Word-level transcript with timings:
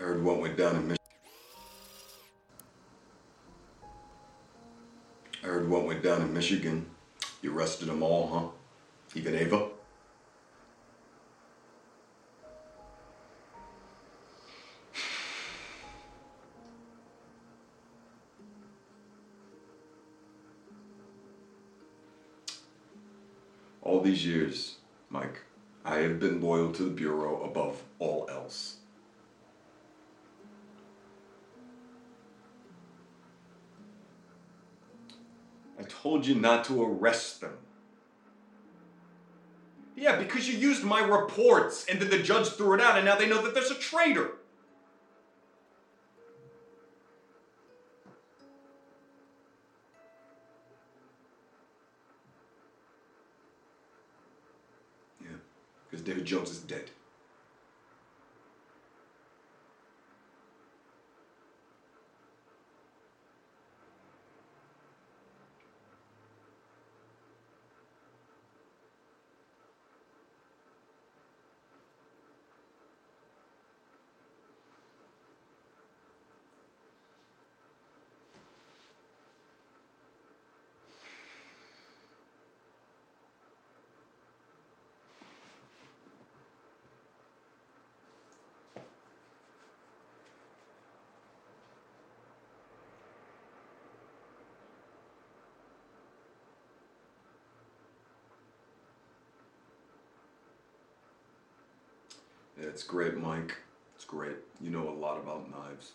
I 0.00 0.02
heard 0.02 0.24
what 0.24 0.40
went 0.40 0.56
down 0.56 0.76
in 0.76 0.82
Michigan. 0.88 0.96
I 5.42 5.46
heard 5.46 5.68
what 5.68 5.84
went 5.84 6.02
down 6.02 6.22
in 6.22 6.32
Michigan. 6.32 6.86
You 7.42 7.54
arrested 7.54 7.88
them 7.88 8.02
all, 8.02 8.26
huh? 8.28 8.48
Even 9.14 9.34
Ava? 9.34 9.68
All 23.82 24.00
these 24.00 24.24
years, 24.24 24.76
Mike, 25.10 25.40
I 25.84 25.96
have 25.96 26.18
been 26.18 26.40
loyal 26.40 26.72
to 26.72 26.84
the 26.84 26.90
Bureau 26.90 27.42
above 27.42 27.82
all 27.98 28.26
else. 28.30 28.79
I 35.80 35.84
told 35.84 36.26
you 36.26 36.34
not 36.34 36.64
to 36.64 36.82
arrest 36.82 37.40
them. 37.40 37.56
Yeah, 39.96 40.16
because 40.16 40.46
you 40.46 40.58
used 40.58 40.84
my 40.84 41.00
reports 41.00 41.86
and 41.88 41.98
then 42.00 42.10
the 42.10 42.18
judge 42.18 42.48
threw 42.48 42.74
it 42.74 42.80
out 42.80 42.96
and 42.96 43.04
now 43.06 43.16
they 43.16 43.28
know 43.28 43.40
that 43.42 43.54
there's 43.54 43.70
a 43.70 43.74
traitor. 43.74 44.32
Yeah, 55.22 55.28
because 55.90 56.04
David 56.04 56.26
Jones 56.26 56.50
is 56.50 56.58
dead. 56.58 56.90
It's 102.62 102.82
great, 102.82 103.16
Mike. 103.16 103.56
It's 103.94 104.04
great. 104.04 104.36
You 104.60 104.70
know 104.70 104.88
a 104.88 104.96
lot 104.98 105.18
about 105.18 105.50
knives. 105.50 105.92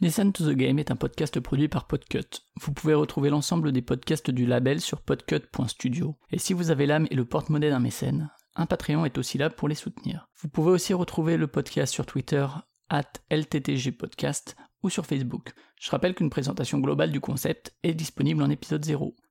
Listen 0.00 0.30
to 0.30 0.44
the 0.44 0.54
Game 0.54 0.78
est 0.78 0.90
un 0.90 0.96
podcast 0.96 1.40
produit 1.40 1.68
par 1.68 1.86
Podcut. 1.86 2.42
Vous 2.60 2.72
pouvez 2.72 2.92
retrouver 2.92 3.30
l'ensemble 3.30 3.72
des 3.72 3.80
podcasts 3.80 4.30
du 4.30 4.44
label 4.44 4.82
sur 4.82 5.00
podcut.studio. 5.00 6.16
Et 6.30 6.38
si 6.38 6.52
vous 6.52 6.70
avez 6.70 6.84
l'âme 6.84 7.06
et 7.10 7.14
le 7.14 7.24
porte-monnaie 7.24 7.70
d'un 7.70 7.80
mécène, 7.80 8.30
un 8.56 8.66
Patreon 8.66 9.06
est 9.06 9.16
aussi 9.16 9.38
là 9.38 9.48
pour 9.48 9.68
les 9.68 9.74
soutenir. 9.74 10.28
Vous 10.36 10.48
pouvez 10.48 10.70
aussi 10.70 10.92
retrouver 10.92 11.38
le 11.38 11.46
podcast 11.46 11.94
sur 11.94 12.04
Twitter, 12.04 12.46
at 12.90 13.10
LTTGpodcast, 13.30 14.56
ou 14.82 14.90
sur 14.90 15.06
Facebook. 15.06 15.54
Je 15.80 15.90
rappelle 15.90 16.14
qu'une 16.14 16.30
présentation 16.30 16.78
globale 16.78 17.10
du 17.10 17.20
concept 17.20 17.74
est 17.82 17.94
disponible 17.94 18.42
en 18.42 18.50
épisode 18.50 18.84
0. 18.84 19.16